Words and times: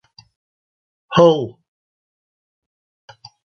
Hull. 1.15 1.59